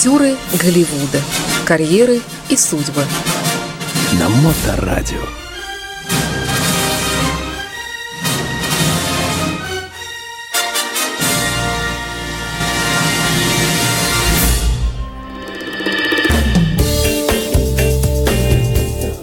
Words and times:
Актеры 0.00 0.34
Голливуда. 0.58 1.20
Карьеры 1.66 2.20
и 2.48 2.56
судьбы. 2.56 3.04
На 4.18 4.30
Моторадио. 4.30 5.18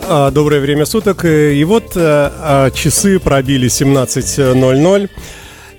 А, 0.07 0.30
доброе 0.30 0.62
время 0.62 0.86
суток. 0.86 1.25
И 1.25 1.64
вот 1.64 1.94
а, 1.96 2.70
часы 2.70 3.18
пробили 3.18 3.68
17.00. 3.68 5.09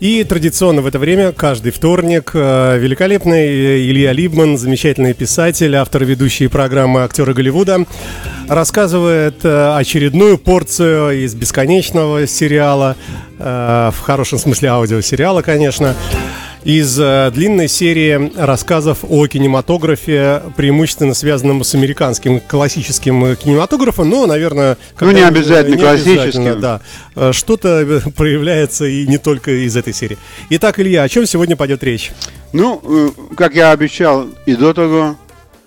И 0.01 0.23
традиционно 0.23 0.81
в 0.81 0.87
это 0.87 1.01
время, 1.01 1.33
каждый 1.33 1.73
вторник, 1.73 2.31
великолепный 2.33 3.81
Илья 3.91 4.13
Либман, 4.13 4.57
замечательный 4.57 5.13
писатель, 5.13 5.75
автор 5.75 6.05
ведущей 6.05 6.47
программы 6.47 7.03
«Актеры 7.03 7.35
Голливуда», 7.35 7.85
рассказывает 8.49 9.45
очередную 9.45 10.39
порцию 10.39 11.25
из 11.25 11.35
бесконечного 11.35 12.29
сериала, 12.29 12.95
в 13.39 13.95
хорошем 14.01 14.39
смысле 14.39 14.69
аудиосериала, 14.69 15.43
конечно, 15.43 15.97
из 16.65 16.99
э, 16.99 17.31
длинной 17.33 17.69
серии 17.69 18.33
рассказов 18.37 18.99
о 19.09 19.27
кинематографе, 19.27 20.43
преимущественно 20.57 21.15
связанном 21.15 21.65
с 21.65 21.75
американским 21.75 22.41
классическим 22.41 23.37
кинематографом, 23.37 24.09
но, 24.09 24.27
наверное... 24.27 24.77
Ну, 25.01 25.11
не 25.11 25.23
обязательно 25.23 25.75
не 25.75 25.81
классическим. 25.81 26.21
Обязательно, 26.21 26.57
да. 26.57 26.81
Э, 27.15 27.33
что-то 27.33 28.03
проявляется 28.17 28.87
и 28.87 29.07
не 29.07 29.19
только 29.19 29.51
из 29.65 29.77
этой 29.77 29.93
серии. 29.93 30.19
Итак, 30.51 30.79
Илья, 30.81 31.03
о 31.03 31.09
чем 31.09 31.27
сегодня 31.27 31.57
пойдет 31.57 31.83
речь? 31.83 32.13
Ну, 32.53 32.81
э, 32.85 33.35
как 33.37 33.55
я 33.55 33.73
обещал 33.73 34.27
и 34.47 34.55
до 34.55 34.75
того, 34.75 35.17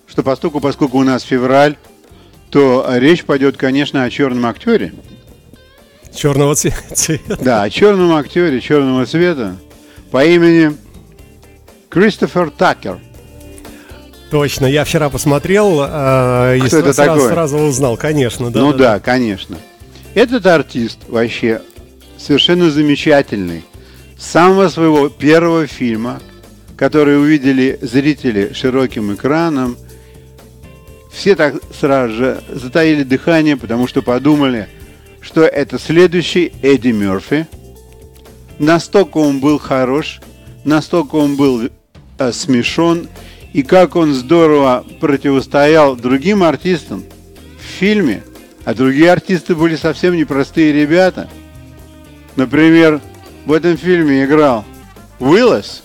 что 0.06 0.22
поскольку, 0.22 0.60
поскольку 0.60 0.98
у 0.98 1.04
нас 1.04 1.22
февраль, 1.22 1.76
то 2.50 2.86
речь 2.96 3.24
пойдет, 3.24 3.56
конечно, 3.56 4.04
о 4.04 4.10
черном 4.10 4.44
актере. 4.46 4.92
Черного 6.14 6.54
цвета. 6.54 7.38
Да, 7.40 7.62
о 7.62 7.70
черном 7.70 8.12
актере 8.12 8.60
черного 8.60 9.06
цвета 9.06 9.56
по 10.12 10.24
имени 10.24 10.76
Кристофер 11.88 12.50
Такер. 12.50 13.00
Точно, 14.30 14.66
я 14.66 14.84
вчера 14.84 15.10
посмотрел 15.10 15.80
э, 15.82 16.58
и 16.58 16.66
это 16.66 16.92
сразу, 16.92 16.94
такое? 16.94 17.28
сразу 17.30 17.58
узнал, 17.58 17.96
конечно. 17.96 18.50
Да, 18.50 18.60
ну 18.60 18.72
да, 18.72 18.78
да, 18.78 18.94
да, 18.94 19.00
конечно. 19.00 19.56
Этот 20.14 20.46
артист 20.46 20.98
вообще 21.08 21.62
совершенно 22.18 22.70
замечательный. 22.70 23.64
С 24.18 24.26
самого 24.26 24.68
своего 24.68 25.08
первого 25.08 25.66
фильма, 25.66 26.20
который 26.76 27.20
увидели 27.20 27.78
зрители 27.82 28.52
широким 28.54 29.14
экраном, 29.14 29.76
все 31.10 31.34
так 31.36 31.54
сразу 31.78 32.14
же 32.14 32.44
затаили 32.48 33.02
дыхание, 33.02 33.56
потому 33.56 33.86
что 33.86 34.02
подумали, 34.02 34.68
что 35.20 35.42
это 35.42 35.78
следующий 35.78 36.52
Эдди 36.62 36.88
Мерфи. 36.88 37.46
Настолько 38.58 39.18
он 39.18 39.40
был 39.40 39.58
хорош, 39.58 40.20
настолько 40.64 41.16
он 41.16 41.36
был 41.36 41.68
Э, 42.22 42.30
смешон, 42.30 43.08
и 43.52 43.62
как 43.62 43.96
он 43.96 44.14
здорово 44.14 44.84
противостоял 45.00 45.96
другим 45.96 46.44
артистам 46.44 47.02
в 47.58 47.62
фильме, 47.62 48.22
а 48.64 48.74
другие 48.74 49.10
артисты 49.10 49.56
были 49.56 49.74
совсем 49.74 50.16
непростые 50.16 50.72
ребята. 50.72 51.28
Например, 52.36 53.00
в 53.44 53.52
этом 53.52 53.76
фильме 53.76 54.24
играл 54.24 54.64
Уиллес. 55.18 55.82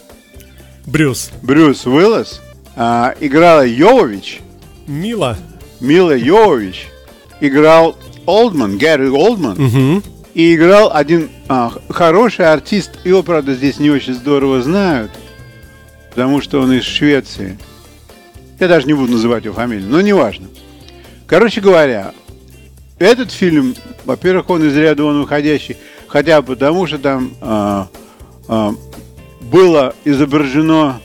Брюс. 0.85 1.31
Брюс 1.41 1.87
Уиллес. 1.87 2.41
А, 2.75 3.15
играла 3.19 3.65
Йовович. 3.65 4.41
Мила. 4.85 5.37
Мила 5.79 6.15
Йовович. 6.15 6.87
Играл 7.41 7.97
Олдман, 8.25 8.77
Гэри 8.77 9.09
Олдман. 9.09 9.59
Угу. 9.59 10.03
И 10.35 10.53
играл 10.53 10.91
один 10.93 11.29
а, 11.49 11.71
хороший 11.89 12.51
артист. 12.51 12.91
Его, 13.03 13.23
правда, 13.23 13.53
здесь 13.53 13.79
не 13.79 13.89
очень 13.89 14.13
здорово 14.13 14.61
знают– 14.61 15.11
потому 16.17 16.41
что 16.41 16.61
он 16.61 16.73
из 16.73 16.83
Швеции. 16.83 17.59
Я 18.59 18.67
даже 18.67 18.87
не 18.87 18.93
буду 18.93 19.11
называть 19.11 19.45
его 19.45 19.53
фамилию, 19.53 19.87
но 19.87 20.01
неважно. 20.01 20.47
Короче 21.27 21.61
говоря, 21.61 22.11
этот 22.97 23.31
фильм, 23.31 23.75
во-первых, 24.03 24.49
он 24.49 24.65
из 24.65 24.75
ряда 24.75 25.03
он 25.03 25.21
выходящий, 25.21 25.77
хотя 26.07 26.41
бы 26.41 26.55
потому, 26.55 26.87
что 26.87 26.97
там 26.97 27.35
а, 27.39 27.87
а, 28.47 28.73
было 29.41 29.93
изображено 30.05 30.99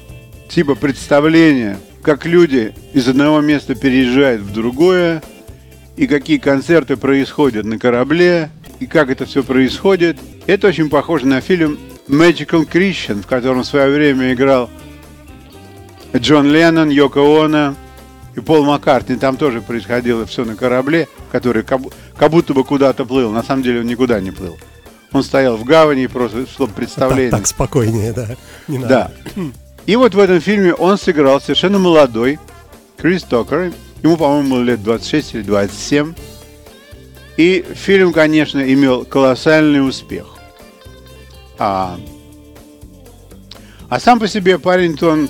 типа 0.48 0.76
представление, 0.76 1.78
как 2.02 2.24
люди 2.24 2.72
из 2.94 3.06
одного 3.06 3.42
места 3.42 3.74
переезжают 3.74 4.40
в 4.40 4.50
другое, 4.54 5.22
и 5.94 6.06
какие 6.06 6.38
концерты 6.38 6.96
происходят 6.96 7.66
на 7.66 7.78
корабле, 7.78 8.48
и 8.82 8.86
как 8.86 9.10
это 9.10 9.26
все 9.26 9.44
происходит. 9.44 10.18
Это 10.46 10.66
очень 10.66 10.90
похоже 10.90 11.26
на 11.26 11.40
фильм 11.40 11.78
Magical 12.08 12.68
Christian, 12.68 13.22
в 13.22 13.28
котором 13.28 13.62
в 13.62 13.66
свое 13.66 13.94
время 13.94 14.32
играл 14.32 14.68
Джон 16.16 16.50
Леннон, 16.50 16.90
Йоко 16.90 17.20
Оно 17.44 17.76
и 18.34 18.40
Пол 18.40 18.64
Маккартни. 18.64 19.14
Там 19.14 19.36
тоже 19.36 19.60
происходило 19.60 20.26
все 20.26 20.44
на 20.44 20.56
корабле, 20.56 21.06
который 21.30 21.62
как, 21.62 21.80
будто 22.30 22.54
бы 22.54 22.64
куда-то 22.64 23.04
плыл. 23.04 23.30
На 23.30 23.44
самом 23.44 23.62
деле 23.62 23.80
он 23.80 23.86
никуда 23.86 24.20
не 24.20 24.32
плыл. 24.32 24.58
Он 25.12 25.22
стоял 25.22 25.56
в 25.56 25.64
гавани 25.64 26.08
просто 26.08 26.46
чтобы 26.48 26.72
представление. 26.72 27.30
Так, 27.30 27.40
так 27.40 27.46
спокойнее, 27.46 28.12
да. 28.12 28.30
Не 28.66 28.78
надо. 28.78 29.12
Да. 29.36 29.42
И 29.86 29.94
вот 29.94 30.14
в 30.14 30.18
этом 30.18 30.40
фильме 30.40 30.74
он 30.74 30.98
сыграл 30.98 31.40
совершенно 31.40 31.78
молодой 31.78 32.40
Крис 32.96 33.22
Токер. 33.22 33.72
Ему, 34.02 34.16
по-моему, 34.16 34.56
было 34.56 34.62
лет 34.62 34.82
26 34.82 35.34
или 35.36 35.42
27. 35.42 36.14
И 37.36 37.64
фильм, 37.74 38.12
конечно, 38.12 38.60
имел 38.60 39.04
колоссальный 39.04 39.86
успех. 39.86 40.26
А, 41.58 41.98
а 43.88 44.00
сам 44.00 44.18
по 44.20 44.28
себе 44.28 44.58
парень-то 44.58 45.10
он 45.10 45.28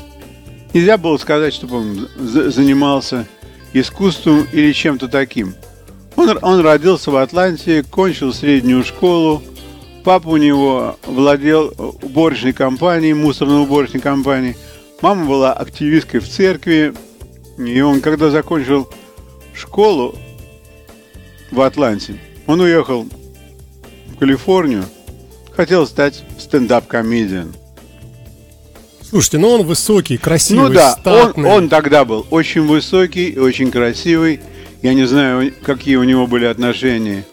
Нельзя 0.73 0.97
было 0.97 1.19
сказать, 1.19 1.53
чтобы 1.53 1.77
он 1.79 2.09
занимался 2.17 3.27
искусством 3.75 4.47
или 4.53 4.73
чем-то 4.73 5.09
таким. 5.09 5.55
Он, 6.17 6.39
он 6.41 6.61
родился 6.61 7.11
в 7.11 7.17
Атланте, 7.17 7.83
кончил 7.83 8.33
среднюю 8.33 8.83
школу. 8.85 9.43
Папа 10.03 10.29
у 10.29 10.37
него 10.37 10.97
владел 11.07 11.75
уборочной 12.03 12.55
компанией, 12.55 13.13
мусорной 13.13 13.63
уборочной 13.63 14.01
компанией. 14.01 14.57
Мама 15.03 15.27
была 15.27 15.53
активисткой 15.53 16.21
в 16.21 16.29
церкви. 16.29 16.95
И 17.59 17.81
он, 17.83 18.01
когда 18.01 18.31
закончил 18.31 18.89
школу 19.55 20.17
в 21.53 21.61
Атланте, 21.61 22.17
он 22.47 22.61
уехал 22.61 23.07
в 24.07 24.19
Калифорнию, 24.19 24.85
хотел 25.55 25.87
стать 25.87 26.25
стендап-комедиан. 26.39 27.55
Слушайте, 29.09 29.39
ну 29.39 29.51
он 29.51 29.67
высокий, 29.67 30.17
красивый, 30.17 30.69
Ну 30.69 30.75
да, 30.75 30.97
он, 31.05 31.45
он 31.45 31.69
тогда 31.69 32.05
был 32.05 32.27
очень 32.31 32.67
высокий 32.67 33.29
и 33.29 33.39
очень 33.39 33.71
красивый. 33.71 34.41
Я 34.81 34.95
не 34.95 35.07
знаю, 35.07 35.53
какие 35.63 35.97
у 35.97 36.05
него 36.05 36.27
были 36.27 36.47
отношения 36.47 37.25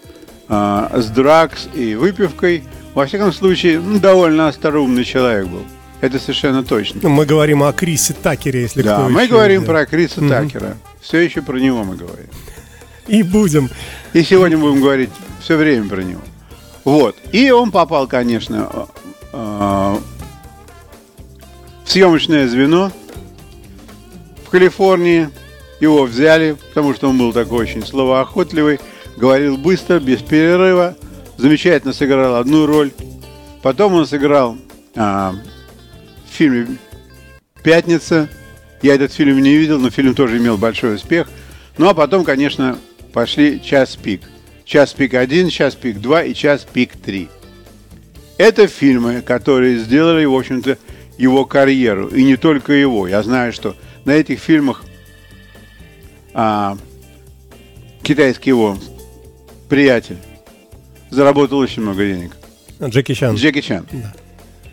а, 0.50 0.91
с 1.02 1.08
дракс 1.08 1.69
и 1.74 1.96
выпивкой. 1.96 2.63
Во 2.94 3.06
всяком 3.06 3.31
случае, 3.31 3.79
ну, 3.79 3.97
довольно 3.97 4.50
остроумный 4.50 5.06
человек 5.06 5.47
был. 5.47 5.63
Это 6.02 6.19
совершенно 6.19 6.63
точно. 6.63 7.08
Мы 7.08 7.25
говорим 7.25 7.63
о 7.63 7.72
Крисе 7.72 8.13
Такере, 8.13 8.63
если 8.63 8.81
да, 8.81 8.96
кто 8.96 9.09
мы 9.09 9.22
еще 9.22 9.31
говорим 9.31 9.63
про 9.63 9.85
Криса 9.85 10.19
угу. 10.19 10.29
Такера. 10.29 10.78
Все 11.02 11.19
еще 11.19 11.41
про 11.41 11.58
него 11.58 11.84
мы 11.84 11.96
говорим. 11.96 12.28
И 13.08 13.24
будем. 13.24 13.69
И 14.14 14.24
сегодня 14.24 14.58
будем 14.58 14.81
говорить 14.81 15.12
все 15.40 15.56
время 15.56 15.88
про 15.88 16.02
него. 16.02 16.22
Вот. 16.84 17.16
И 17.31 17.52
он 17.52 17.72
попал, 17.72 18.08
конечно, 18.08 18.88
а, 19.31 20.00
съемочное 21.86 22.47
звено 22.47 22.91
в 24.46 24.50
Калифорнии. 24.50 25.29
Его 25.79 26.03
взяли, 26.03 26.58
потому 26.70 26.94
что 26.94 27.09
он 27.09 27.17
был 27.17 27.32
такой 27.32 27.59
очень 27.59 27.85
словоохотливый, 27.85 28.82
говорил 29.16 29.58
быстро, 29.58 30.00
без 30.00 30.22
перерыва, 30.22 30.97
замечательно 31.38 31.94
сыграл 31.94 32.35
одну 32.35 32.66
роль. 32.66 32.91
Потом 33.61 33.94
он 33.94 34.06
сыграл 34.06 34.58
а, 34.96 35.35
в 36.29 36.35
фильме 36.35 36.78
«Пятница». 37.64 38.29
Я 38.82 38.96
этот 38.96 39.14
фильм 39.14 39.40
не 39.41 39.56
видел, 39.56 39.79
но 39.79 39.90
фильм 39.90 40.16
тоже 40.16 40.38
имел 40.38 40.58
большой 40.58 40.96
успех. 40.96 41.29
Ну 41.78 41.88
а 41.88 41.94
потом, 41.94 42.23
конечно, 42.23 42.78
пошли 43.14 43.61
«Час 43.61 43.96
пик». 43.96 44.22
«Час 44.66 44.94
пик 44.94 45.14
1», 45.14 45.50
«Час 45.50 45.76
пик 45.76 45.97
2» 45.97 46.29
и 46.29 46.34
«Час 46.34 46.66
пик 46.72 46.96
3». 46.96 47.28
Это 48.38 48.67
фильмы, 48.67 49.22
которые 49.22 49.79
сделали, 49.79 50.26
в 50.26 50.34
общем-то, 50.34 50.78
его 51.17 51.46
карьеру. 51.46 52.08
И 52.08 52.23
не 52.23 52.38
только 52.38 52.72
его. 52.73 53.08
Я 53.08 53.22
знаю, 53.22 53.52
что 53.52 53.76
на 54.06 54.11
этих 54.11 54.40
фильмах 54.40 54.85
а, 56.34 56.78
китайский 58.02 58.52
его 58.52 58.78
приятель 59.67 60.17
заработал 61.09 61.58
очень 61.58 61.82
много 61.82 62.06
денег. 62.06 62.38
Джеки 62.82 63.14
Чан. 63.14 63.35
Джеки 63.35 63.59
Чан. 63.61 63.85
Да. 63.91 64.14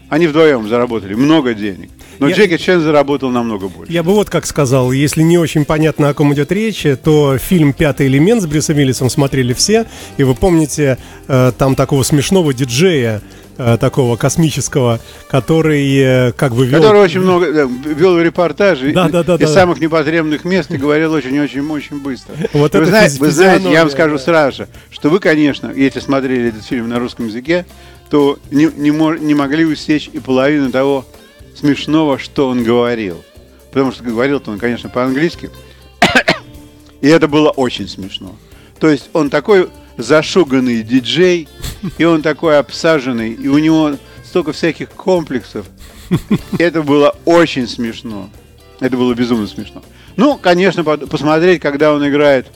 Они 0.09 0.27
вдвоем 0.27 0.69
заработали 0.69 1.15
много 1.15 1.55
денег. 1.55 1.91
Но 2.19 2.29
Я- 2.29 2.37
Джеки 2.37 2.57
Чен 2.57 2.81
заработал 2.81 3.31
намного 3.31 3.69
больше. 3.69 3.93
Я 3.93 4.03
бы 4.03 4.13
вот 4.13 4.31
как 4.31 4.47
сказал, 4.47 4.93
если 4.93 5.23
не 5.23 5.37
очень 5.37 5.65
понятно, 5.65 6.09
о 6.09 6.15
ком 6.15 6.33
идет 6.33 6.53
речь, 6.53 6.87
то 7.03 7.37
фильм 7.39 7.73
«Пятый 7.73 8.07
элемент» 8.07 8.43
с 8.43 8.47
Брюсом 8.47 8.77
Уиллисом 8.77 9.11
смотрели 9.11 9.53
все, 9.53 9.87
и 10.17 10.23
вы 10.23 10.35
помните 10.35 10.99
э, 11.29 11.53
там 11.59 11.75
такого 11.75 12.05
смешного 12.05 12.55
диджея, 12.55 13.21
э, 13.59 13.77
такого 13.79 14.17
космического, 14.17 15.01
который 15.29 16.29
э, 16.29 16.33
как 16.33 16.55
бы 16.55 16.67
вел... 16.67 16.81
Который 16.81 17.01
очень 17.03 17.21
много 17.21 17.53
да, 17.53 17.69
вел 17.85 18.19
репортажи 18.21 18.93
Да, 18.93 19.09
да, 19.09 19.23
да, 19.23 19.35
из 19.35 19.41
да. 19.41 19.49
самых 19.49 19.81
непотребных 19.81 20.45
мест 20.45 20.71
и 20.71 20.77
говорил 20.77 21.13
очень-очень-очень 21.13 22.01
быстро. 22.01 22.35
Вот 22.53 22.73
вы, 22.73 22.81
это 22.81 22.87
знаете, 22.87 23.19
вы 23.19 23.31
знаете, 23.31 23.71
я 23.71 23.83
вам 23.83 23.91
скажу 23.91 24.17
да. 24.17 24.23
сразу 24.23 24.67
что 24.91 25.11
вы, 25.11 25.19
конечно, 25.21 25.73
если 25.75 26.01
смотрели 26.01 26.49
этот 26.49 26.65
фильм 26.65 26.89
на 26.89 26.99
русском 26.99 27.27
языке, 27.27 27.67
то 28.11 28.39
не, 28.51 28.67
не, 28.77 28.91
мо- 28.91 29.17
не 29.19 29.35
могли 29.35 29.65
усечь 29.65 30.11
и 30.13 30.21
половину 30.21 30.71
того 30.71 31.05
смешного, 31.55 32.19
что 32.19 32.49
он 32.49 32.63
говорил. 32.63 33.23
Потому 33.71 33.93
что 33.93 34.05
говорил-то 34.05 34.51
он, 34.51 34.59
конечно, 34.59 34.89
по-английски. 34.89 35.51
И 37.01 37.09
это 37.09 37.29
было 37.29 37.51
очень 37.51 37.89
смешно. 37.89 38.37
То 38.79 38.89
есть 38.89 39.11
он 39.13 39.31
такой 39.31 39.69
зашуганный 39.97 40.83
диджей, 40.83 41.49
и 41.97 42.05
он 42.05 42.23
такой 42.23 42.59
обсаженный, 42.59 43.33
и 43.33 43.49
у 43.49 43.59
него 43.59 43.97
столько 44.25 44.53
всяких 44.53 44.91
комплексов. 44.91 45.67
Это 46.59 46.83
было 46.83 47.17
очень 47.25 47.67
смешно. 47.67 48.31
Это 48.81 48.97
было 48.97 49.15
безумно 49.15 49.47
смешно. 49.47 49.83
Ну, 50.17 50.37
конечно, 50.37 50.85
посмотреть, 50.85 51.61
когда 51.61 51.93
он 51.93 52.07
играет 52.07 52.47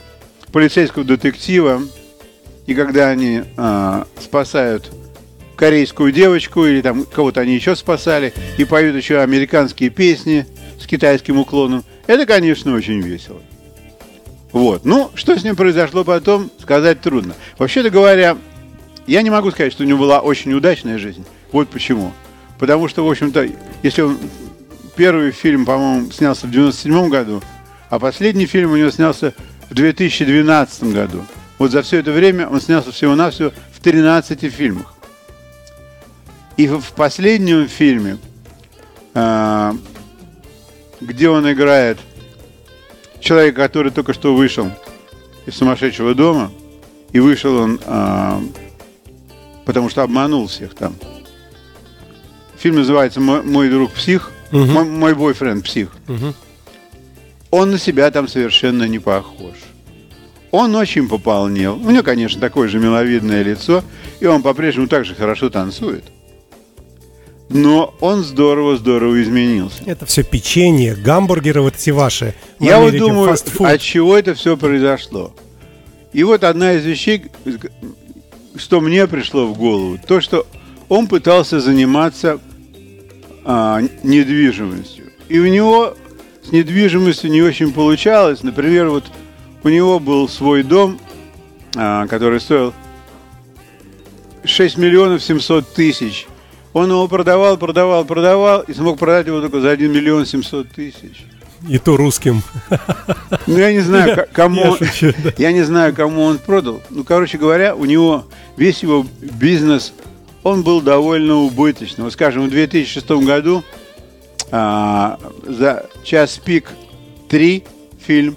полицейского 0.52 1.04
детектива, 1.04 1.82
и 2.66 2.74
когда 2.74 3.08
они 3.08 3.42
а, 3.56 4.06
спасают 4.20 4.90
корейскую 5.60 6.10
девочку, 6.10 6.64
или 6.64 6.80
там 6.80 7.04
кого-то 7.04 7.42
они 7.42 7.54
еще 7.54 7.76
спасали, 7.76 8.32
и 8.56 8.64
поют 8.64 8.96
еще 8.96 9.20
американские 9.20 9.90
песни 9.90 10.46
с 10.80 10.86
китайским 10.86 11.38
уклоном, 11.38 11.84
это, 12.06 12.24
конечно, 12.24 12.74
очень 12.74 13.02
весело. 13.02 13.42
Вот. 14.52 14.86
Ну, 14.86 15.10
что 15.14 15.38
с 15.38 15.44
ним 15.44 15.56
произошло 15.56 16.02
потом, 16.02 16.50
сказать 16.58 17.02
трудно. 17.02 17.34
Вообще-то 17.58 17.90
говоря, 17.90 18.38
я 19.06 19.20
не 19.20 19.28
могу 19.28 19.50
сказать, 19.50 19.74
что 19.74 19.84
у 19.84 19.86
него 19.86 19.98
была 19.98 20.20
очень 20.20 20.54
удачная 20.54 20.96
жизнь. 20.96 21.26
Вот 21.52 21.68
почему. 21.68 22.14
Потому 22.58 22.88
что, 22.88 23.04
в 23.04 23.10
общем-то, 23.10 23.46
если 23.82 24.00
он 24.00 24.16
первый 24.96 25.30
фильм, 25.30 25.66
по-моему, 25.66 26.10
снялся 26.10 26.46
в 26.46 26.50
97 26.50 27.10
году, 27.10 27.42
а 27.90 27.98
последний 27.98 28.46
фильм 28.46 28.72
у 28.72 28.76
него 28.76 28.90
снялся 28.90 29.34
в 29.68 29.74
2012 29.74 30.84
году. 30.84 31.22
Вот 31.58 31.70
за 31.70 31.82
все 31.82 31.98
это 31.98 32.12
время 32.12 32.48
он 32.48 32.62
снялся 32.62 32.92
всего-навсего 32.92 33.52
в 33.74 33.80
13 33.80 34.50
фильмах. 34.50 34.94
И 36.60 36.66
в 36.68 36.92
последнем 36.92 37.68
фильме, 37.68 38.18
а, 39.14 39.74
где 41.00 41.30
он 41.30 41.50
играет 41.50 41.96
человека, 43.18 43.62
который 43.62 43.90
только 43.90 44.12
что 44.12 44.34
вышел 44.34 44.70
из 45.46 45.54
сумасшедшего 45.54 46.14
дома, 46.14 46.52
и 47.12 47.18
вышел 47.18 47.56
он, 47.56 47.80
а, 47.86 48.42
потому 49.64 49.88
что 49.88 50.02
обманул 50.02 50.48
всех 50.48 50.74
там. 50.74 50.94
Фильм 52.58 52.76
называется 52.76 53.22
«Мой, 53.22 53.70
друг 53.70 53.92
псих», 53.92 54.30
мой, 54.50 54.84
мой 54.84 55.14
бойфренд 55.14 55.64
псих. 55.64 55.88
Он 57.50 57.70
на 57.70 57.78
себя 57.78 58.10
там 58.10 58.28
совершенно 58.28 58.84
не 58.84 58.98
похож. 58.98 59.54
Он 60.50 60.74
очень 60.76 61.08
пополнел. 61.08 61.76
У 61.76 61.90
него, 61.90 62.02
конечно, 62.02 62.38
такое 62.38 62.68
же 62.68 62.78
миловидное 62.78 63.42
лицо, 63.42 63.82
и 64.20 64.26
он 64.26 64.42
по-прежнему 64.42 64.88
так 64.88 65.06
же 65.06 65.14
хорошо 65.14 65.48
танцует. 65.48 66.04
Но 67.50 67.94
он 68.00 68.22
здорово-здорово 68.22 69.22
изменился. 69.22 69.82
Это 69.84 70.06
все 70.06 70.22
печенье, 70.22 70.94
гамбургеры 70.94 71.60
вот 71.62 71.74
эти 71.74 71.90
ваши. 71.90 72.34
Я 72.60 72.78
вот 72.78 72.96
думаю, 72.96 73.30
фастфуд. 73.30 73.66
от 73.66 73.80
чего 73.80 74.16
это 74.16 74.34
все 74.34 74.56
произошло. 74.56 75.34
И 76.12 76.22
вот 76.22 76.44
одна 76.44 76.74
из 76.74 76.84
вещей, 76.84 77.24
что 78.54 78.80
мне 78.80 79.06
пришло 79.08 79.46
в 79.46 79.58
голову, 79.58 79.98
то, 80.06 80.20
что 80.20 80.46
он 80.88 81.08
пытался 81.08 81.60
заниматься 81.60 82.38
а, 83.44 83.80
недвижимостью. 84.04 85.06
И 85.28 85.40
у 85.40 85.46
него 85.46 85.96
с 86.44 86.52
недвижимостью 86.52 87.30
не 87.30 87.42
очень 87.42 87.72
получалось. 87.72 88.44
Например, 88.44 88.90
вот 88.90 89.04
у 89.64 89.68
него 89.68 89.98
был 89.98 90.28
свой 90.28 90.62
дом, 90.62 91.00
а, 91.76 92.06
который 92.06 92.40
стоил 92.40 92.74
6 94.44 94.78
миллионов 94.78 95.22
700 95.22 95.74
тысяч. 95.74 96.28
Он 96.72 96.88
его 96.90 97.08
продавал, 97.08 97.56
продавал, 97.56 98.04
продавал 98.04 98.60
и 98.60 98.72
смог 98.74 98.98
продать 98.98 99.26
его 99.26 99.40
только 99.40 99.60
за 99.60 99.70
1 99.70 99.90
миллион 99.92 100.24
700 100.26 100.68
тысяч. 100.68 101.24
И 101.68 101.78
то 101.78 101.96
русским. 101.96 102.42
Ну, 103.46 103.58
я 103.58 103.72
не 103.72 103.80
знаю, 103.80 104.16
к- 104.16 104.30
кому, 104.32 104.62
Я 104.62 104.76
шучу, 104.76 105.12
да. 105.22 105.32
я 105.36 105.52
не 105.52 105.62
знаю, 105.62 105.94
кому 105.94 106.22
он 106.22 106.38
продал. 106.38 106.80
Ну, 106.88 107.04
короче 107.04 107.36
говоря, 107.38 107.74
у 107.76 107.84
него 107.84 108.24
весь 108.56 108.82
его 108.82 109.04
бизнес, 109.20 109.92
он 110.42 110.62
был 110.62 110.80
довольно 110.80 111.36
убыточным. 111.36 112.04
Вот, 112.04 112.12
скажем, 112.14 112.46
в 112.46 112.50
2006 112.50 113.10
году 113.26 113.62
а, 114.50 115.18
за 115.46 115.86
час 116.02 116.38
пик 116.42 116.70
3 117.28 117.64
фильм 118.06 118.36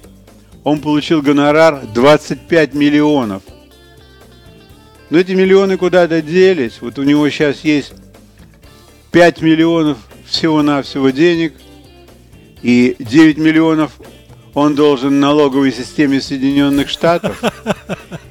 он 0.66 0.80
получил 0.80 1.22
гонорар 1.22 1.82
25 1.94 2.74
миллионов. 2.74 3.42
Но 5.10 5.18
эти 5.20 5.32
миллионы 5.32 5.78
куда-то 5.78 6.22
делись. 6.22 6.80
Вот 6.82 6.98
у 7.00 7.04
него 7.04 7.30
сейчас 7.30 7.62
есть 7.62 7.94
5 9.14 9.42
миллионов 9.42 10.00
всего-навсего 10.26 11.12
денег, 11.12 11.54
и 12.64 12.96
9 12.98 13.38
миллионов 13.38 13.92
он 14.56 14.74
должен 14.74 15.20
налоговой 15.20 15.72
системе 15.72 16.20
Соединенных 16.20 16.90
Штатов. 16.90 17.42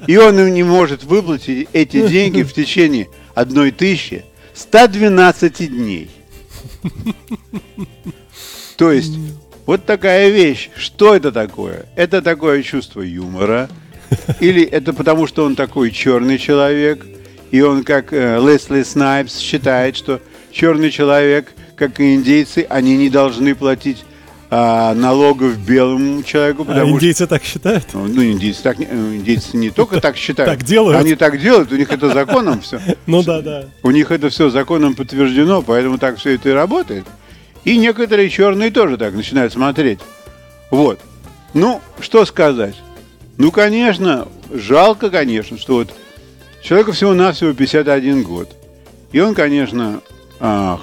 И 0.07 0.17
он 0.17 0.39
им 0.41 0.53
не 0.53 0.65
может 0.65 1.05
выплатить 1.05 1.69
эти 1.73 2.09
деньги 2.09 2.43
в 2.43 2.53
течение 2.53 3.09
одной 3.35 3.71
тысячи 3.71 4.25
112 4.55 5.69
дней. 5.71 6.11
То 8.77 8.91
есть, 8.91 9.15
вот 9.67 9.85
такая 9.85 10.31
вещь. 10.31 10.71
Что 10.77 11.15
это 11.15 11.31
такое? 11.31 11.87
Это 11.95 12.23
такое 12.23 12.63
чувство 12.63 13.03
юмора. 13.03 13.69
Или 14.41 14.65
это 14.65 14.93
потому, 14.93 15.29
что 15.29 15.45
он 15.45 15.55
такой 15.55 15.93
черный 15.93 16.39
человек, 16.39 17.07
и 17.53 17.61
он, 17.61 17.85
как 17.85 18.13
э, 18.13 18.41
Лесли 18.41 18.83
Снайпс, 18.83 19.39
считает, 19.39 19.95
что 19.97 20.21
черный 20.51 20.91
человек, 20.91 21.53
как 21.77 22.01
и 22.01 22.15
индейцы, 22.15 22.67
они 22.69 22.97
не 22.97 23.11
должны 23.11 23.55
платить 23.55 24.05
а, 24.55 24.95
налогов 24.95 25.59
белому 25.59 26.23
человеку, 26.23 26.63
А 26.63 26.65
потому 26.67 26.87
что 26.89 26.97
индейцы 26.97 27.27
так 27.27 27.43
считают? 27.45 27.85
ну, 27.93 28.07
ну, 28.07 28.23
индейцы, 28.23 28.63
так, 28.63 28.81
э, 28.81 28.85
индейцы 28.85 29.57
не 29.57 29.71
только 29.71 30.01
так 30.01 30.17
считают. 30.17 30.51
Так 30.51 30.63
делают. 30.63 30.99
Они 30.99 31.15
так 31.15 31.41
делают, 31.41 31.73
у 31.73 31.77
них 31.77 31.91
это 31.91 32.09
законом 32.13 32.61
все. 32.63 32.81
Ну 33.07 33.23
да, 33.23 33.41
да. 33.43 33.65
У 33.83 33.91
них 33.91 34.11
это 34.11 34.31
все 34.31 34.51
законом 34.51 34.95
подтверждено, 34.95 35.63
поэтому 35.63 35.99
так 35.99 36.19
все 36.19 36.35
это 36.35 36.49
и 36.49 36.53
работает. 36.53 37.05
И 37.65 37.77
некоторые 37.79 38.29
черные 38.31 38.71
тоже 38.71 38.97
так 38.97 39.15
начинают 39.15 39.53
смотреть. 39.53 40.01
Вот. 40.71 41.01
Ну, 41.55 41.81
что 42.01 42.25
сказать? 42.25 42.75
Ну, 43.37 43.51
конечно, 43.51 44.29
жалко, 44.53 45.11
конечно, 45.11 45.59
что 45.59 45.75
вот 45.77 45.95
человеку 46.63 46.93
всего-навсего 46.93 47.53
51 47.53 48.23
год. 48.23 48.49
И 49.11 49.21
он, 49.21 49.35
конечно, 49.35 50.01
а, 50.41 50.81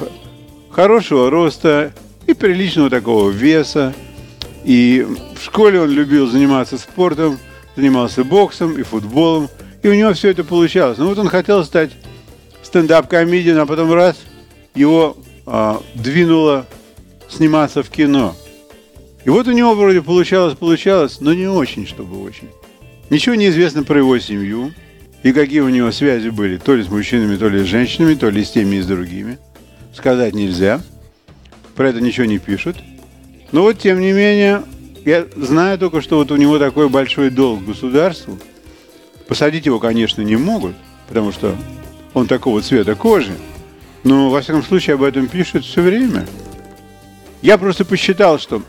хорошего 0.70 1.30
роста 1.30 1.94
и 2.28 2.34
приличного 2.34 2.90
такого 2.90 3.30
веса. 3.30 3.94
И 4.66 5.08
в 5.36 5.44
школе 5.44 5.82
он 5.82 5.90
любил 5.90 6.28
заниматься 6.28 6.78
спортом, 6.78 7.40
занимался 7.76 8.24
боксом 8.24 8.78
и 8.78 8.84
футболом. 8.84 9.50
И 9.82 9.88
у 9.88 9.94
него 9.94 10.14
все 10.14 10.30
это 10.30 10.44
получалось. 10.44 10.98
Ну 10.98 11.08
вот 11.08 11.18
он 11.18 11.30
хотел 11.30 11.64
стать 11.64 11.92
стендап-комедиан, 12.62 13.58
а 13.58 13.66
потом 13.66 13.92
раз, 13.94 14.18
его 14.76 15.18
а, 15.46 15.82
двинуло 15.96 16.68
сниматься 17.30 17.82
в 17.82 17.90
кино. 17.90 18.36
И 19.26 19.30
вот 19.30 19.48
у 19.48 19.52
него 19.52 19.76
вроде 19.76 20.02
получалось, 20.02 20.56
получалось, 20.56 21.20
но 21.20 21.34
не 21.34 21.48
очень, 21.48 21.88
чтобы 21.88 22.22
очень. 22.22 22.50
Ничего 23.10 23.36
не 23.36 23.48
известно 23.48 23.84
про 23.84 24.00
его 24.00 24.18
семью 24.20 24.72
и 25.24 25.34
какие 25.34 25.60
у 25.60 25.70
него 25.70 25.92
связи 25.92 26.30
были, 26.30 26.58
то 26.58 26.76
ли 26.76 26.84
с 26.84 26.90
мужчинами, 26.90 27.36
то 27.36 27.50
ли 27.50 27.64
с 27.64 27.68
женщинами, 27.68 28.16
то 28.16 28.30
ли 28.30 28.44
с 28.44 28.52
теми 28.52 28.78
и 28.78 28.82
с 28.82 28.86
другими. 28.86 29.38
Сказать 29.94 30.34
нельзя. 30.34 30.82
Про 31.76 31.90
это 31.90 32.02
ничего 32.02 32.26
не 32.26 32.40
пишут. 32.40 32.78
Но 33.52 33.64
вот, 33.64 33.80
тем 33.80 34.00
не 34.00 34.12
менее, 34.12 34.64
я 35.06 35.26
знаю 35.36 35.78
только, 35.78 36.02
что 36.02 36.18
вот 36.18 36.32
у 36.32 36.36
него 36.36 36.60
такой 36.60 36.90
большой 36.90 37.30
долг 37.30 37.66
государству. 37.66 38.38
Посадить 39.28 39.66
его, 39.66 39.80
конечно, 39.80 40.22
не 40.22 40.36
могут, 40.38 40.76
потому 41.08 41.32
что 41.32 41.56
он 42.14 42.28
такого 42.28 42.62
цвета 42.62 42.96
кожи. 42.96 43.34
Но, 44.04 44.30
во 44.30 44.42
всяком 44.42 44.64
случае, 44.64 44.96
об 44.96 45.04
этом 45.04 45.28
пишут 45.28 45.66
все 45.66 45.82
время. 45.82 46.26
Я 47.42 47.58
просто 47.58 47.86
посчитал, 47.86 48.40
что 48.40 48.62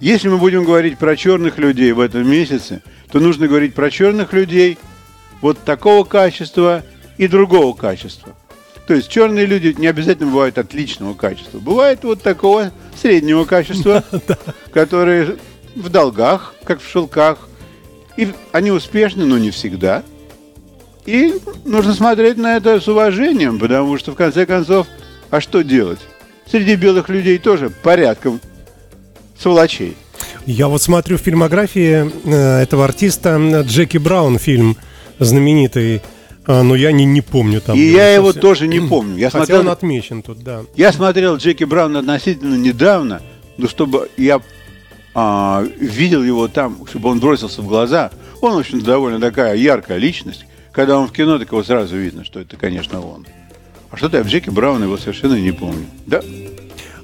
если 0.00 0.28
мы 0.28 0.38
будем 0.38 0.64
говорить 0.64 0.98
про 0.98 1.16
черных 1.16 1.58
людей 1.58 1.92
в 1.92 2.00
этом 2.00 2.28
месяце, 2.28 2.82
то 3.10 3.20
нужно 3.20 3.46
говорить 3.46 3.74
про 3.74 3.90
черных 3.90 4.32
людей 4.32 4.78
вот 5.42 5.58
такого 5.64 6.04
качества 6.04 6.82
и 7.18 7.28
другого 7.28 7.76
качества. 7.76 8.34
То 8.86 8.94
есть 8.94 9.08
черные 9.08 9.46
люди 9.46 9.74
не 9.76 9.86
обязательно 9.86 10.30
бывают 10.30 10.58
отличного 10.58 11.14
качества. 11.14 11.58
Бывает 11.58 12.02
вот 12.04 12.22
такого 12.22 12.72
среднего 13.00 13.44
качества, 13.44 14.02
которые 14.72 15.36
в 15.74 15.88
долгах, 15.88 16.54
как 16.64 16.80
в 16.80 16.88
шелках. 16.88 17.48
И 18.16 18.28
они 18.50 18.70
успешны, 18.70 19.24
но 19.24 19.38
не 19.38 19.50
всегда. 19.50 20.02
И 21.06 21.34
нужно 21.64 21.94
смотреть 21.94 22.36
на 22.36 22.56
это 22.56 22.80
с 22.80 22.88
уважением, 22.88 23.58
потому 23.58 23.98
что, 23.98 24.12
в 24.12 24.14
конце 24.14 24.46
концов, 24.46 24.86
а 25.30 25.40
что 25.40 25.62
делать? 25.62 25.98
Среди 26.50 26.76
белых 26.76 27.08
людей 27.08 27.38
тоже 27.38 27.70
порядком 27.70 28.40
сволочей. 29.38 29.96
Я 30.46 30.68
вот 30.68 30.82
смотрю 30.82 31.18
в 31.18 31.20
фильмографии 31.20 32.10
э, 32.24 32.62
этого 32.62 32.84
артиста 32.84 33.62
Джеки 33.66 33.98
Браун 33.98 34.38
фильм 34.38 34.76
знаменитый. 35.24 36.02
А, 36.46 36.62
но 36.62 36.74
я 36.74 36.90
не, 36.92 37.04
не 37.04 37.20
помню 37.20 37.60
там. 37.60 37.76
И 37.76 37.80
я 37.80 38.14
его 38.14 38.32
тоже 38.32 38.66
не 38.66 38.80
помню. 38.88 39.16
Я 39.16 39.30
Хотя 39.30 39.44
смотрел, 39.44 39.60
он 39.60 39.68
отмечен 39.68 40.22
тут, 40.22 40.42
да. 40.42 40.62
я 40.74 40.92
смотрел 40.92 41.36
Джеки 41.36 41.64
Брауна 41.64 42.00
относительно 42.00 42.56
недавно, 42.56 43.22
но 43.58 43.68
чтобы 43.68 44.10
я 44.16 44.40
а, 45.14 45.64
видел 45.78 46.22
его 46.22 46.48
там, 46.48 46.86
чтобы 46.88 47.10
он 47.10 47.20
бросился 47.20 47.62
в 47.62 47.68
глаза. 47.68 48.10
Он, 48.40 48.54
в 48.54 48.58
общем 48.58 48.80
довольно 48.80 49.20
такая 49.20 49.56
яркая 49.56 49.98
личность. 49.98 50.46
Когда 50.72 50.98
он 50.98 51.06
в 51.06 51.12
кино, 51.12 51.38
так 51.38 51.52
его 51.52 51.62
сразу 51.62 51.96
видно, 51.96 52.24
что 52.24 52.40
это, 52.40 52.56
конечно, 52.56 53.00
он. 53.00 53.26
А 53.90 53.96
что-то 53.96 54.16
я 54.16 54.22
в 54.24 54.26
Джеки 54.26 54.48
Брауна 54.48 54.84
его 54.84 54.96
совершенно 54.96 55.34
не 55.34 55.52
помню. 55.52 55.86
Да, 56.06 56.22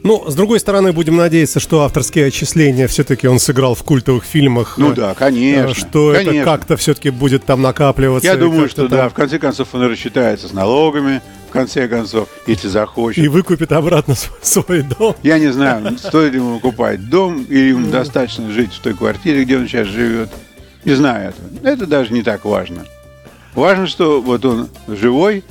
Ну, 0.02 0.24
с 0.28 0.34
другой 0.34 0.60
стороны, 0.60 0.92
будем 0.92 1.16
надеяться, 1.16 1.60
что 1.60 1.82
авторские 1.82 2.26
отчисления 2.26 2.86
все-таки 2.88 3.26
он 3.26 3.38
сыграл 3.38 3.74
в 3.74 3.82
культовых 3.82 4.24
фильмах. 4.24 4.78
ну 4.78 4.92
э, 4.92 4.94
да, 4.94 5.14
конечно. 5.14 5.74
Что 5.74 6.12
это 6.12 6.26
конечно. 6.26 6.44
как-то 6.44 6.76
все-таки 6.76 7.10
будет 7.10 7.44
там 7.44 7.62
накапливаться. 7.62 8.28
Я 8.28 8.36
думаю, 8.36 8.68
что 8.68 8.82
там- 8.88 8.96
да, 8.98 9.08
в 9.08 9.14
конце 9.14 9.38
концов 9.38 9.68
он 9.72 9.82
рассчитается 9.82 10.48
с 10.48 10.52
налогами, 10.52 11.20
в 11.48 11.50
конце 11.52 11.88
концов, 11.88 12.28
если 12.46 12.68
захочет. 12.68 13.22
И 13.24 13.28
выкупит 13.28 13.72
обратно 13.72 14.14
св- 14.16 14.38
свой 14.42 14.82
дом. 14.82 15.16
Я 15.22 15.38
не 15.38 15.52
знаю, 15.52 15.98
стоит 15.98 16.32
ли 16.32 16.38
ему 16.38 16.60
покупать 16.60 17.08
дом, 17.08 17.44
или 17.48 17.70
ему 17.70 17.90
достаточно 17.90 18.50
жить 18.50 18.72
в 18.74 18.80
той 18.80 18.94
квартире, 18.94 19.44
где 19.44 19.56
он 19.56 19.66
сейчас 19.66 19.88
живет. 19.88 20.30
Не 20.84 20.92
знаю 20.94 21.30
этого. 21.30 21.68
Это 21.68 21.86
даже 21.86 22.12
не 22.12 22.22
так 22.22 22.44
важно. 22.44 22.84
Важно, 23.54 23.86
что 23.88 24.20
вот 24.22 24.44
он 24.44 24.68
живой, 24.86 25.42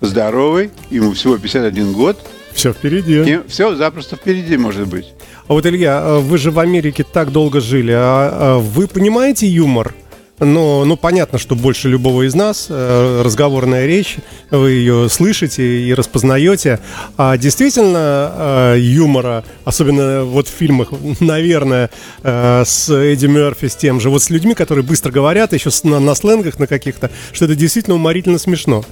здоровый, 0.00 0.70
ему 0.90 1.12
всего 1.12 1.38
51 1.38 1.92
год, 1.94 2.18
Все 2.54 2.72
впереди. 2.72 3.20
и 3.20 3.40
все 3.48 3.74
запросто 3.74 4.16
впереди 4.16 4.56
может 4.56 4.86
быть. 4.86 5.12
А 5.48 5.52
вот, 5.52 5.66
Илья, 5.66 6.00
э, 6.02 6.18
вы 6.20 6.38
же 6.38 6.50
в 6.50 6.58
Америке 6.58 7.04
так 7.04 7.32
долго 7.32 7.60
жили. 7.60 7.92
А, 7.92 8.30
а 8.32 8.58
вы 8.58 8.86
понимаете 8.86 9.46
юмор? 9.46 9.94
Ну, 10.40 10.84
ну, 10.84 10.96
понятно, 10.96 11.38
что 11.38 11.54
больше 11.54 11.88
любого 11.88 12.26
из 12.26 12.34
нас 12.34 12.66
э, 12.68 13.22
разговорная 13.24 13.86
речь, 13.86 14.16
вы 14.50 14.72
ее 14.72 15.08
слышите 15.08 15.82
и 15.82 15.94
распознаете. 15.94 16.80
А 17.16 17.36
действительно 17.36 18.32
э, 18.74 18.76
юмора, 18.80 19.44
особенно 19.64 20.24
вот 20.24 20.48
в 20.48 20.50
фильмах, 20.50 20.88
наверное, 21.20 21.90
с 22.22 22.88
Эдди 22.88 23.26
Мерфи, 23.26 23.68
с 23.68 23.76
тем 23.76 24.00
же, 24.00 24.10
вот 24.10 24.22
с 24.22 24.30
людьми, 24.30 24.54
которые 24.54 24.84
быстро 24.84 25.12
говорят, 25.12 25.52
еще 25.52 25.70
на, 25.84 26.00
на 26.00 26.14
сленгах 26.14 26.58
на 26.58 26.66
каких-то, 26.66 27.10
что 27.32 27.44
это 27.44 27.54
действительно 27.54 27.96
уморительно 27.96 28.38
смешно. 28.38 28.84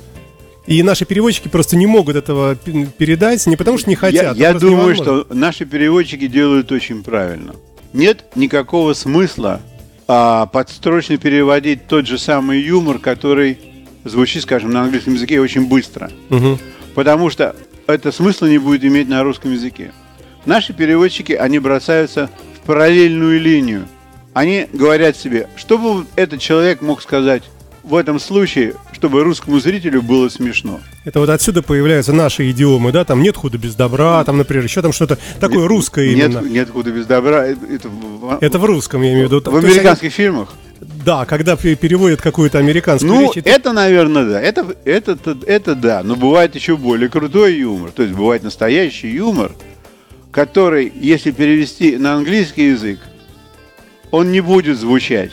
И 0.67 0.83
наши 0.83 1.05
переводчики 1.05 1.49
просто 1.49 1.77
не 1.77 1.87
могут 1.87 2.17
этого 2.17 2.55
передать, 2.55 3.47
не 3.47 3.57
потому 3.57 3.79
что 3.79 3.91
не 3.91 3.97
хотят. 3.97 4.37
я 4.37 4.49
а 4.49 4.51
просто 4.53 4.69
думаю, 4.69 4.95
невозможно. 4.95 5.25
что 5.25 5.35
наши 5.35 5.65
переводчики 5.65 6.29
делают 6.29 6.71
очень 6.71 7.03
правильно. 7.03 7.55
Нет 7.93 8.25
никакого 8.37 8.95
смысла 8.95 9.61
а, 10.07 10.47
подстрочно 10.47 11.17
переводить 11.17 11.87
тот 11.87 12.07
же 12.07 12.19
самый 12.19 12.61
юмор, 12.61 12.99
который 12.99 13.59
звучит, 14.05 14.43
скажем, 14.43 14.71
на 14.71 14.83
английском 14.83 15.15
языке 15.15 15.41
очень 15.41 15.67
быстро. 15.67 16.11
Мгм. 16.29 16.59
Потому 16.95 17.31
что 17.31 17.57
это 17.87 18.13
смысла 18.13 18.47
не 18.47 18.59
будет 18.59 18.85
иметь 18.85 19.09
на 19.09 19.23
русском 19.23 19.53
языке. 19.53 19.93
Наши 20.45 20.73
переводчики, 20.73 21.33
они 21.33 21.59
бросаются 21.59 22.31
в 22.57 22.67
параллельную 22.67 23.41
линию. 23.41 23.87
Они 24.33 24.67
говорят 24.73 25.17
себе, 25.17 25.49
что 25.57 25.77
бы 25.79 25.93
вот 25.93 26.07
этот 26.17 26.41
человек 26.41 26.81
мог 26.81 27.03
сказать 27.03 27.43
в 27.83 27.97
этом 27.97 28.21
случае, 28.21 28.75
чтобы 28.93 29.25
русскому 29.25 29.59
зрителю 29.61 30.03
было 30.03 30.29
смешно. 30.29 30.81
Это 31.05 31.19
вот 31.19 31.29
отсюда 31.29 31.63
появляются 31.63 32.13
наши 32.13 32.51
идиомы, 32.51 32.93
да, 32.93 33.05
там 33.05 33.23
нет 33.23 33.37
худа 33.37 33.59
без 33.59 33.75
добра, 33.75 34.23
там, 34.25 34.39
например, 34.39 34.65
еще 34.65 34.83
там 34.83 34.93
что-то 34.93 35.19
такое 35.41 35.67
русское 35.67 36.13
именно. 36.13 36.39
Нет, 36.41 36.51
нет 36.51 36.71
худа 36.71 36.91
без 36.93 37.07
добра. 37.07 37.47
Это, 37.47 37.61
это 38.41 38.59
в- 38.59 38.65
русском, 38.65 39.03
я 39.03 39.13
имею 39.13 39.29
в 39.29 39.33
виду. 39.33 39.41
в 39.41 39.45
То 39.45 39.57
есть 39.59 39.77
американских 39.77 40.13
фильмах. 40.13 40.53
Да, 41.05 41.25
когда 41.27 41.57
пе- 41.57 41.75
переводят 41.77 42.21
какую-то 42.21 42.59
американскую 42.59 43.13
Ну, 43.13 43.21
речь, 43.23 43.37
это- 43.37 43.51
это, 43.51 43.73
наверное, 43.73 44.25
да. 44.25 44.41
Это, 44.41 44.67
это, 44.85 45.13
это, 45.13 45.37
это 45.47 45.75
да. 45.75 46.03
Но 46.03 46.17
бывает 46.17 46.55
еще 46.55 46.77
более 46.77 47.09
крутой 47.09 47.57
юмор. 47.59 47.91
То 47.93 48.03
есть 48.03 48.15
бывает 48.15 48.43
настоящий 48.43 49.09
юмор, 49.11 49.53
который, 50.31 50.93
если 50.95 51.31
перевести 51.31 51.97
на 51.97 52.15
английский 52.15 52.69
язык, 52.71 52.99
он 54.11 54.31
не 54.33 54.41
будет 54.41 54.79
звучать. 54.79 55.33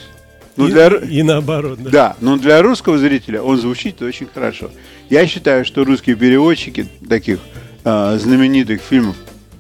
Ну, 0.60 0.68
и, 0.68 0.72
для, 0.72 0.88
и 0.88 1.24
наоборот. 1.24 1.80
Да. 1.82 1.90
да, 1.90 2.16
но 2.20 2.36
для 2.36 2.62
русского 2.62 2.98
зрителя 2.98 3.42
он 3.42 3.58
звучит 3.58 4.02
очень 4.02 4.28
хорошо. 4.28 4.72
Я 5.10 5.26
считаю, 5.26 5.64
что 5.64 5.86
русские 5.86 6.18
переводчики 6.18 6.88
таких 7.08 7.40
а, 7.86 8.18
знаменитых 8.18 8.82
фильмов, 8.82 9.16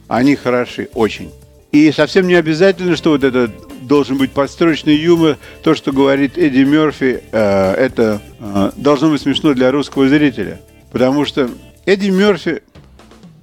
они 0.09 0.35
хороши 0.35 0.89
очень. 0.93 1.31
И 1.71 1.89
совсем 1.93 2.27
не 2.27 2.33
обязательно, 2.33 2.97
что 2.97 3.11
вот 3.11 3.23
это 3.23 3.49
должен 3.81 4.17
быть 4.17 4.31
подстрочный 4.31 4.95
юмор. 4.95 5.37
То, 5.63 5.73
что 5.73 5.93
говорит 5.93 6.37
Эдди 6.37 6.63
Мерфи, 6.63 7.21
э, 7.31 7.73
это 7.73 8.21
э, 8.39 8.71
должно 8.75 9.11
быть 9.11 9.21
смешно 9.21 9.53
для 9.53 9.71
русского 9.71 10.09
зрителя. 10.09 10.59
Потому 10.91 11.25
что 11.25 11.49
Эдди 11.85 12.09
Мерфи, 12.09 12.61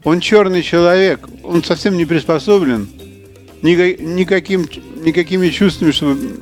он 0.05 0.21
черный 0.21 0.63
человек, 0.63 1.21
он 1.43 1.65
совсем 1.65 1.97
не 1.97 2.05
приспособлен 2.05 2.89
ника- 3.63 4.03
никаким, 4.03 4.69
никакими 5.03 5.49
чувствами, 5.49 5.93
чтобы 5.93 6.41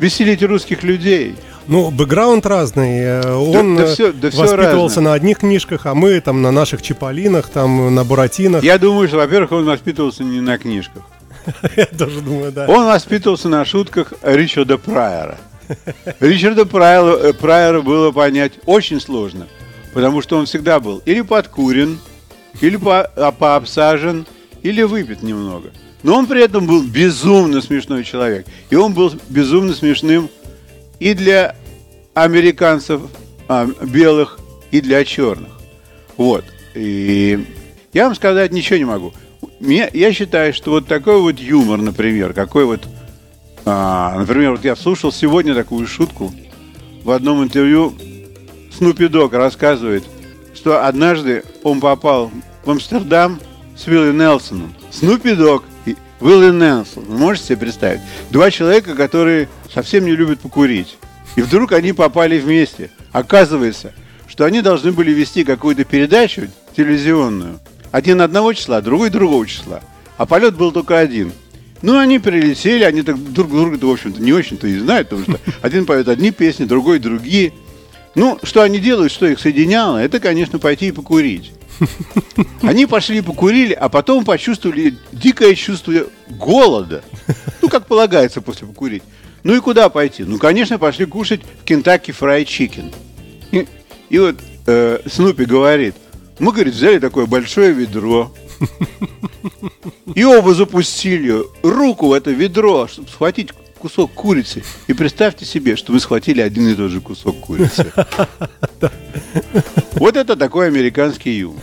веселить 0.00 0.42
русских 0.42 0.82
людей. 0.82 1.36
Ну, 1.68 1.90
бэкграунд 1.92 2.44
разный. 2.46 2.98
э, 3.00 3.32
Он 3.32 3.76
да 3.76 3.84
э, 3.84 3.94
всё- 3.94 4.12
да 4.12 4.28
воспитывался 4.28 4.96
разное. 4.96 5.04
на 5.04 5.12
одних 5.14 5.38
книжках, 5.38 5.86
а 5.86 5.94
мы 5.94 6.20
там 6.20 6.42
на 6.42 6.50
наших 6.50 6.82
Чиполлинах, 6.82 7.48
там 7.48 7.94
на 7.94 8.04
Буратинах. 8.04 8.64
Я 8.64 8.78
думаю, 8.78 9.06
что, 9.06 9.18
во-первых, 9.18 9.52
он 9.52 9.64
воспитывался 9.66 10.24
не 10.24 10.40
на 10.40 10.58
книжках. 10.58 11.02
Я 11.76 11.86
тоже 11.86 12.20
думаю, 12.22 12.50
да. 12.50 12.66
Он 12.66 12.86
воспитывался 12.86 13.48
на 13.48 13.64
шутках 13.64 14.12
Ричарда 14.22 14.78
Прайера. 14.78 15.38
Ричарда 16.18 16.66
Прайера, 16.66 17.16
э, 17.16 17.32
Прайера 17.32 17.80
было 17.80 18.10
понять 18.10 18.54
очень 18.66 19.00
сложно, 19.00 19.46
потому 19.94 20.20
что 20.22 20.36
он 20.38 20.46
всегда 20.46 20.80
был 20.80 21.00
или 21.04 21.20
подкурен, 21.20 22.00
или 22.60 22.76
по- 22.76 23.02
а, 23.16 23.30
пообсажен, 23.30 24.26
или 24.62 24.82
выпит 24.82 25.22
немного. 25.22 25.70
Но 26.02 26.16
он 26.16 26.26
при 26.26 26.42
этом 26.42 26.66
был 26.66 26.82
безумно 26.82 27.60
смешной 27.60 28.04
человек. 28.04 28.46
И 28.70 28.76
он 28.76 28.94
был 28.94 29.12
безумно 29.28 29.74
смешным 29.74 30.30
и 30.98 31.14
для 31.14 31.56
американцев 32.14 33.02
а, 33.48 33.66
белых, 33.66 34.38
и 34.70 34.80
для 34.80 35.04
черных. 35.04 35.50
Вот. 36.16 36.44
И 36.74 37.44
я 37.92 38.06
вам 38.06 38.14
сказать 38.14 38.52
ничего 38.52 38.78
не 38.78 38.84
могу. 38.84 39.12
Мне- 39.58 39.90
я 39.92 40.12
считаю, 40.12 40.54
что 40.54 40.70
вот 40.70 40.86
такой 40.86 41.20
вот 41.20 41.38
юмор, 41.38 41.80
например, 41.80 42.32
какой 42.32 42.64
вот, 42.64 42.86
а, 43.64 44.18
например, 44.18 44.52
вот 44.52 44.64
я 44.64 44.76
слушал 44.76 45.12
сегодня 45.12 45.54
такую 45.54 45.86
шутку 45.86 46.32
в 47.02 47.10
одном 47.10 47.42
интервью. 47.42 47.94
Снупи 48.76 49.08
Дог 49.08 49.32
рассказывает, 49.32 50.04
что 50.54 50.86
однажды 50.86 51.42
он 51.62 51.80
попал 51.80 52.30
в 52.64 52.70
Амстердам 52.70 53.40
с 53.76 53.86
Уилли 53.86 54.12
Нелсоном. 54.12 54.74
Снупи 54.90 55.34
Дог 55.34 55.64
и 56.20 56.24
Уилли 56.24 56.50
Нелсон. 56.50 57.04
Вы 57.04 57.18
можете 57.18 57.46
себе 57.48 57.58
представить? 57.58 58.00
Два 58.30 58.50
человека, 58.50 58.94
которые 58.94 59.48
совсем 59.72 60.04
не 60.04 60.12
любят 60.12 60.40
покурить. 60.40 60.96
И 61.36 61.42
вдруг 61.42 61.72
они 61.72 61.92
попали 61.92 62.38
вместе. 62.38 62.90
Оказывается, 63.12 63.92
что 64.26 64.44
они 64.44 64.62
должны 64.62 64.92
были 64.92 65.10
вести 65.10 65.44
какую-то 65.44 65.84
передачу 65.84 66.48
телевизионную. 66.76 67.58
Один 67.90 68.20
одного 68.20 68.52
числа, 68.52 68.80
другой 68.80 69.10
другого 69.10 69.46
числа. 69.46 69.80
А 70.16 70.26
полет 70.26 70.56
был 70.56 70.72
только 70.72 70.98
один. 70.98 71.32
Ну, 71.82 71.98
они 71.98 72.18
прилетели, 72.18 72.84
они 72.84 73.02
так 73.02 73.16
друг 73.32 73.50
друга-то, 73.50 73.86
в 73.88 73.92
общем-то, 73.92 74.20
не 74.20 74.32
очень-то 74.32 74.66
и 74.66 74.78
знают, 74.78 75.08
потому 75.08 75.24
что 75.24 75.40
один 75.62 75.86
поет 75.86 76.08
одни 76.08 76.30
песни, 76.30 76.64
другой 76.64 76.98
другие. 76.98 77.52
Ну, 78.14 78.38
что 78.42 78.62
они 78.62 78.78
делают, 78.78 79.12
что 79.12 79.26
их 79.26 79.40
соединяло, 79.40 79.96
это, 79.96 80.20
конечно, 80.20 80.58
пойти 80.58 80.88
и 80.88 80.92
покурить. 80.92 81.52
Они 82.62 82.86
пошли 82.86 83.20
покурили, 83.20 83.72
а 83.72 83.88
потом 83.88 84.24
почувствовали 84.24 84.96
дикое 85.12 85.54
чувство 85.54 85.92
голода. 86.28 87.02
Ну, 87.62 87.68
как 87.68 87.86
полагается 87.86 88.40
после 88.40 88.66
покурить. 88.66 89.02
Ну 89.42 89.54
и 89.54 89.60
куда 89.60 89.88
пойти? 89.88 90.24
Ну, 90.24 90.38
конечно, 90.38 90.78
пошли 90.78 91.06
кушать 91.06 91.40
в 91.62 91.64
Кентаки 91.64 92.10
Фрай 92.10 92.44
Чикен. 92.44 92.92
И, 93.52 93.66
и 94.10 94.18
вот 94.18 94.36
э, 94.66 95.00
Снупи 95.06 95.44
говорит, 95.44 95.94
мы, 96.38 96.52
говорит, 96.52 96.74
взяли 96.74 96.98
такое 96.98 97.26
большое 97.26 97.72
ведро, 97.72 98.32
и 100.14 100.24
оба 100.24 100.54
запустили 100.54 101.42
руку 101.62 102.08
в 102.08 102.12
это 102.12 102.30
ведро, 102.30 102.86
чтобы 102.88 103.08
схватить 103.08 103.50
кусок 103.78 104.12
курицы. 104.12 104.62
И 104.86 104.92
представьте 104.92 105.44
себе, 105.44 105.76
что 105.76 105.92
вы 105.92 106.00
схватили 106.00 106.40
один 106.40 106.68
и 106.68 106.74
тот 106.74 106.90
же 106.90 107.00
кусок 107.00 107.40
курицы. 107.40 107.92
Вот 109.92 110.16
это 110.16 110.34
такой 110.34 110.68
американский 110.68 111.32
юмор. 111.38 111.62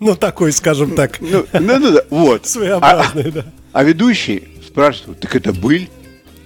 Ну, 0.00 0.14
такой, 0.16 0.52
скажем 0.52 0.94
так, 0.94 1.20
Ну, 1.20 1.46
ну, 1.52 1.78
ну 1.78 1.92
да, 1.92 2.02
вот. 2.10 2.46
своеобразный, 2.46 3.30
да. 3.30 3.44
А 3.72 3.84
ведущий 3.84 4.48
спрашивает, 4.66 5.20
так 5.20 5.34
это 5.36 5.52
быль? 5.52 5.88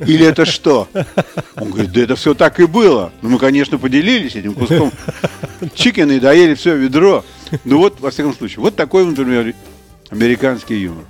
Или 0.01 0.27
это 0.27 0.45
что? 0.47 0.89
Он 1.57 1.71
говорит, 1.71 1.93
да 1.93 2.01
это 2.01 2.17
все 2.17 2.35
так 2.35 2.59
и 2.59 2.67
было. 2.67 3.13
Ну, 3.23 3.29
мы, 3.31 3.39
конечно, 3.39 3.77
поделились 3.79 4.35
этим 4.35 4.55
куском 4.55 4.93
чикена 5.75 6.13
и 6.13 6.21
доели 6.21 6.55
все 6.55 6.75
ведро. 6.75 7.25
Ну 7.65 7.79
вот, 7.79 8.01
во 8.01 8.11
всяком 8.11 8.35
случае, 8.35 8.61
вот 8.61 8.77
такой, 8.77 9.05
например, 9.05 9.55
американский 10.09 10.77
юмор. 10.77 11.05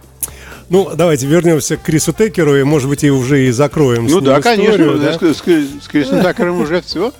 Ну, 0.69 0.91
давайте 0.95 1.27
вернемся 1.27 1.77
к 1.77 1.83
Крису 1.83 2.13
Текеру 2.13 2.57
и, 2.57 2.63
может 2.63 2.89
быть, 2.89 3.03
и 3.03 3.11
уже 3.11 3.47
и 3.47 3.51
закроем 3.51 4.07
Ну 4.07 4.21
да, 4.21 4.39
историю, 4.39 4.99
конечно, 4.99 4.99
да? 4.99 5.35
с, 5.35 5.39
с, 5.39 5.85
с 5.85 5.89
Крисом 5.89 6.23
Такером 6.23 6.61
уже 6.61 6.81
все. 6.81 7.13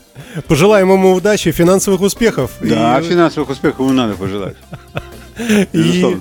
Пожелаем 0.49 0.91
ему 0.93 1.13
удачи, 1.15 1.49
и 1.49 1.53
финансовых 1.53 2.01
успехов. 2.01 2.51
Да, 2.61 2.99
И- 3.01 3.05
финансовых 3.09 3.51
успехов 3.51 3.81
ему 3.81 3.93
надо 3.93 4.15
пожелать. 4.15 4.57
И 5.73 5.79
Безусловно. 5.79 6.21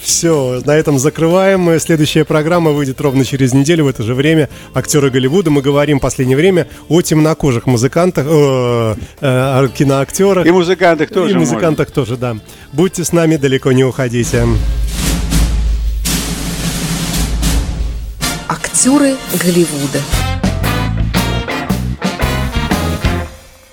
все, 0.00 0.62
на 0.64 0.70
этом 0.74 0.98
закрываем. 0.98 1.68
Э, 1.68 1.78
Следующая 1.78 2.24
программа 2.24 2.70
выйдет 2.70 2.98
ровно 2.98 3.22
через 3.22 3.52
неделю 3.52 3.84
в 3.84 3.88
это 3.88 4.02
же 4.02 4.14
время. 4.14 4.48
Актеры 4.72 5.10
Голливуда. 5.10 5.50
Мы 5.50 5.60
говорим 5.60 5.98
в 5.98 6.00
последнее 6.00 6.36
время 6.38 6.66
о 6.88 7.02
темнокожих 7.02 7.66
музыкантах, 7.66 8.24
э, 8.26 8.94
о 9.20 9.68
киноактерах. 9.68 10.46
И 10.46 10.50
музыкантах 10.50 11.10
тоже 11.10 11.32
И 11.32 11.34
музыкантах 11.34 11.90
тоже, 11.90 12.16
да. 12.16 12.36
Будьте 12.72 13.04
с 13.04 13.12
нами, 13.12 13.36
далеко 13.36 13.70
не 13.72 13.84
уходите. 13.84 14.46
Актеры 18.48 19.16
Голливуда. 19.42 20.00